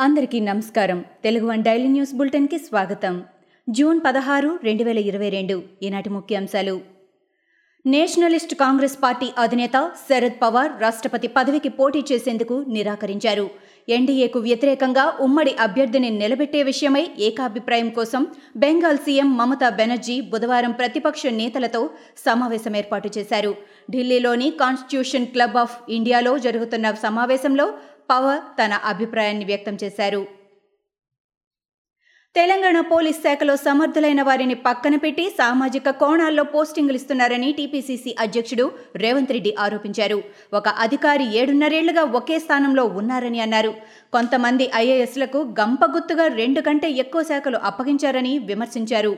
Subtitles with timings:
[0.00, 1.04] అందరికీ నమస్కారం.
[1.24, 3.22] Telugu one daily news బులెటిన్కి స్వాగతం.
[3.70, 6.80] జూన్ పదహారు రెండు వేల ఇరవై రెండు ఈనాటి ముఖ్యాంశాలు.
[7.86, 13.50] నేషనలిస్ట్ కాంగ్రెస్ పార్టీ అధినేత శరద్ పవార్ రాష్ట్రపతి పదవికి పోటీ చేసేందుకు నిరాకరించారు.
[13.88, 18.26] ఎన్డీఏకు వ్యతిరేకంగా ఉమ్మడి అభ్యర్థిని నిలబెట్టే విషయమై ఏకాభిప్రాయం కోసం
[18.56, 23.56] బెంగాల్ సీఎం మమతా బెనర్జీ బుధవారం ప్రతిపక్ష నేతలతో సమావేశం ఏర్పాటు చేశారు.
[23.90, 27.72] ఢిల్లీలోని కాన్స్టిట్యూషన్ క్లబ్ ఆఫ్ ఇండియాలో జరుగుతున్న సమావేశంలో
[28.10, 30.20] పవర్ తన అభిప్రాయాన్ని వ్యక్తం చేశారు.
[32.38, 38.66] తెలంగాణ పోలీస్ శాఖలో సమర్థులైన వారిని పక్కన పెట్టి సామాజిక కోణాల్లో పోస్టింగులు ఇస్తున్నారని టీపీసీసీ అధ్యక్షుడు
[39.02, 40.18] రేవంత్ రెడ్డి ఆరోపించారు.
[40.58, 43.72] ఒక అధికారి ఏడున్నరేళ్ళుగా ఒకే స్థానంలో ఉన్నారని అన్నారు.
[44.16, 49.12] కొంతమంది ఐఏఎస్లకు గంపగుత్తుగా రెండు కంటే ఎక్కువ శాఖలు అప్పగించారని విమర్శించారు.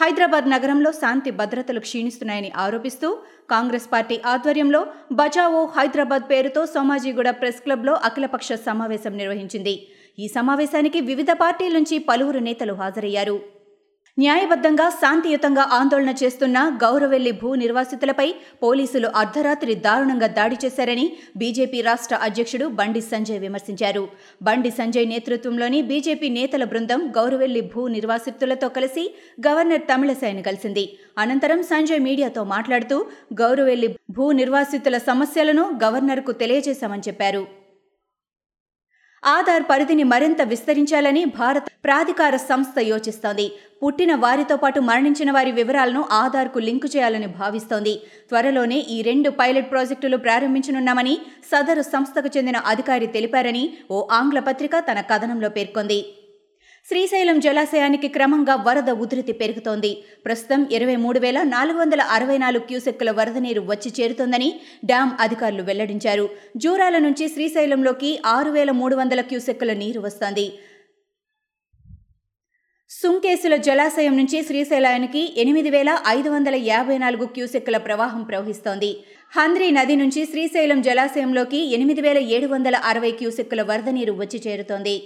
[0.00, 3.08] హైదరాబాద్ నగరంలో శాంతి భద్రతలు క్షీణిస్తున్నాయని ఆరోపిస్తూ
[3.54, 4.80] కాంగ్రెస్ పార్టీ ఆధ్వర్యంలో
[5.20, 9.74] బచావో హైదరాబాద్ పేరుతో సోమాజీగూడ ప్రెస్ క్లబ్లో అఖిలపక్ష సమావేశం నిర్వహించింది.
[10.18, 13.60] ఈ సమావేశానికి వివిధ పార్టీల నుంచి పలువురు నేతలు హాజరయ్యారు.
[14.18, 22.66] న్యాయబద్ధంగా శాంతియుతంగా ఆందోళన చేస్తున్న గౌరవెల్లి భూ నిర్వాసితులపై పోలీసులు అర్ధరాత్రి దారుణంగా దాడి చేశారని బీజేపీ రాష్ట్ర అధ్యక్షుడు
[22.66, 24.08] బండి సంజయ్ విమర్శించారు.
[24.42, 29.14] బండి సంజయ్ నేతృత్వంలోని బీజేపీ నేతల బృందం గౌరవెల్లి భూ నిర్వాసితులతో కలిసి
[29.48, 30.98] గవర్నర్ తమిళసైని కలిసింది.
[31.18, 33.06] అనంతరం సంజయ్ మీడియాతో మాట్లాడుతూ
[33.40, 37.59] గౌరవెల్లి భూ నిర్వాసితుల సమస్యలను గవర్నర్కు తెలియజేశామని చెప్పారు.
[39.22, 43.46] ఆధార్ పరిధిని మరింత విస్తరించాలని భారత ప్రాధికార సంస్థ యోచిస్తోంది.
[43.82, 47.94] పుట్టిన వారితో పాటు మరణించిన వారి వివరాలను ఆధార్కు లింకు చేయాలని భావిస్తోంది.
[48.28, 51.14] త్వరలోనే ఈ రెండు పైలట్ ప్రాజెక్టులు ప్రారంభించనున్నామని
[51.50, 56.00] సదరు సంస్థకు చెందిన అధికారి తెలిపారని ఓ ఆంగ్ల పత్రిక తన కథనంలో పేర్కొంది.
[56.86, 59.90] శ్రీశైలం జలాశయానికి క్రమంగా వరద ఉధృతి పెరుగుతోంది.
[60.24, 64.48] ప్రస్తుతం ఇరవై మూడు వేల నాలుగు వందల అరవై నాలుగు క్యూసెక్కుల వరద నీరు వచ్చి చేరుతోందని
[64.84, 66.24] డ్యాం అధికారులు వెల్లడించారు.
[66.56, 70.46] జూరాల నుంచి శ్రీశైలంలోకి ఆరు వేల మూడు వందల క్యూసెక్కుల నీరు వస్తోంది.
[72.90, 78.90] సుంకేసుల జలాశయం నుంచి శ్రీశైలానికి ఎనిమిది వేల ఐదు వందల యాభై నాలుగు క్యూసెక్కుల ప్రవాహం ప్రవహిస్తోంది.
[79.36, 84.96] హంద్రీ నది నుంచి శ్రీశైలం జలాశయంలోకి ఎనిమిది వేల ఏడు వందల అరవై క్యూసెక్కుల వరద నీరు వచ్చి చేరుతోంది.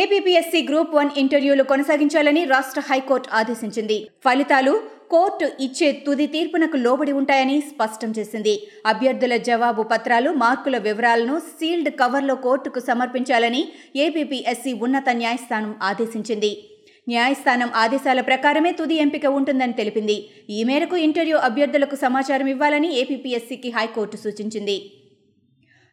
[0.00, 3.96] ఏపీపీఎస్సీ గ్రూప్ వన్ ఇంటర్వ్యూలు కొనసాగించాలని రాష్ట్ర హైకోర్టు ఆదేశించింది.
[4.24, 4.72] ఫలితాలు
[5.12, 8.54] కోర్టు ఇచ్చే తుది తీర్పునకు లోబడి ఉంటాయని స్పష్టం చేసింది.
[8.92, 13.62] అభ్యర్థుల జవాబు పత్రాలు మార్కుల వివరాలను సీల్డ్ కవర్లో కోర్టుకు సమర్పించాలని
[14.06, 16.52] ఏపీపీఎస్సీ ఉన్నత న్యాయస్థానం ఆదేశించింది.
[17.08, 20.18] న్యాయస్థానం ఆదేశాల ప్రకారమే తుది ఎంపిక ఉంటుందని తెలిపింది.
[20.56, 24.78] ఈ మేరకు ఇంటర్వ్యూ అభ్యర్థులకు సమాచారం ఇవ్వాలని ఏపీపీఎస్సీకి హైకోర్టు సూచించింది.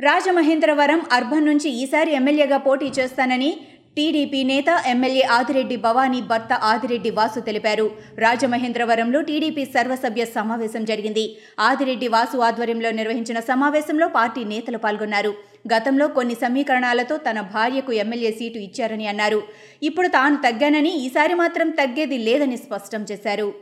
[0.00, 3.50] రాజమహేంద్రవరం అర్బన్ నుంచి ఈసారి ఎమ్మెల్యేగా పోటీ చేస్తానని
[3.96, 7.90] టీడీపీ నేత ఎమ్మెల్యే ఆదిరెడ్డి భవానీ భర్త ఆదిరెడ్డి వాసు తెలిపారు.
[8.18, 11.24] రాజమహేంద్రవరంలో టీడీపీ సర్వసభ్య సమావేశం జరిగింది.
[11.58, 15.32] ఆదిరెడ్డి వాసు ఆధ్వర్యంలో నిర్వహించిన సమావేశంలో పార్టీ నేతలు పాల్గొన్నారు.
[15.74, 19.42] గతంలో కొన్ని సమీకరణాలతో తన భార్యకు ఎమ్మెల్యే సీటు ఇచ్చారని అన్నారు.
[19.82, 23.54] ఇప్పుడు తాను తగ్గానని ఈసారి మాత్రం తగ్గేది లేదని స్పష్టం చేశారు.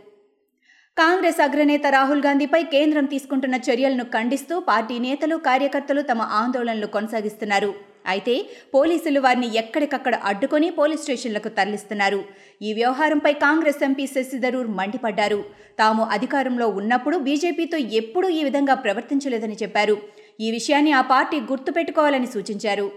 [0.96, 7.87] కాంగ్రెస్ అగ్రనేత రాహుల్ గాంధీపై కేంద్రం తీసుకుంటున్న చర్యలను ఖండిస్తూ పార్టీ నేతలు కార్యకర్తలు తమ ఆందోళనలు కొనసాగిస్తున్నారు.
[8.08, 8.34] అయితే
[8.74, 12.20] పోలీసులు వారిని ఎక్కడికక్కడ అడ్డుకొని పోలీస్ స్టేషన్లకు తరలిస్తున్నారు.
[12.62, 15.40] ఈ వ్యవహారంపై కాంగ్రెస్ ఎంపీ శశిధరూర్ మండిపడ్డారు.
[15.80, 19.98] తాము అధికారంలో ఉన్నప్పుడు బీజేపీతో ఎప్పుడూ ఈ విధంగా ప్రవర్తించలేదని చెప్పారు.
[20.40, 22.88] ఈ విషయాన్ని ఆ పార్టీ గుర్తుపెట్టుకోవాలని సూచించారు.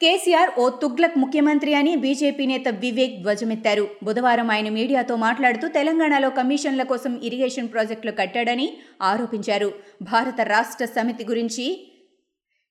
[0.00, 3.84] కేసీఆర్ ఓ తుగ్లక్ ముఖ్యమంత్రి అని బీజేపీ నేత వివేక్ ధ్వజమెత్తారు.
[4.02, 8.68] బుధవారం ఆయన మీడియాతో మాట్లాడుతూ తెలంగాణలో కమిషన్ల కోసం ఇరిగేషన్ ప్రాజెక్టులు కట్టాడని
[9.02, 9.68] ఆరోపించారు.
[10.02, 11.66] భారత రాష్ట్ర సమితి గురించి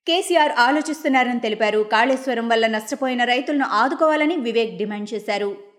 [0.10, 1.80] కేసీఆర్ ఆలోచిస్తున్నారని తెలిపారు.
[1.80, 5.70] కాళేశ్వరం వల్ల నష్టపోయిన రైతులను ఆదుకోవాలని వివేక్ డిమాండ్ చేశారు.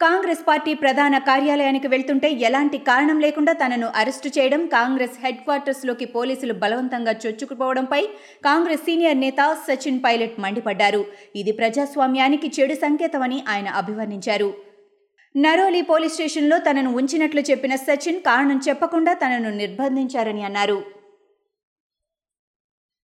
[0.00, 6.52] కాంగ్రెస్ పార్టీ ప్రధాన కార్యాలయానికి వెళ్తుంటే ఎలాంటి కారణం లేకుండా తనను అరెస్టు చేయడం కాంగ్రెస్ హెడ్ క్వార్టర్స్లోకి పోలీసులు
[6.52, 8.06] బలవంతంగా చొచ్చుకుపోవడంపై
[8.44, 11.04] కాంగ్రెస్ సీనియర్ నేత సచిన్ పైలట్ మండిపడ్డారు.
[11.36, 14.54] ఇది ప్రజాస్వామ్యానికి చెడు సంకేతమని ఆయన అభివర్ణించారు.
[15.36, 20.95] నరోలి పోలీస్ స్టేషన్లో తనను ఉంచినట్లు చెప్పిన సచిన్ కారణం చెప్పకుండా తనను నిర్బంధించారని అన్నారు.